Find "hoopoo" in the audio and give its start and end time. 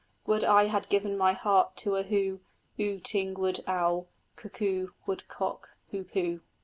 5.91-6.39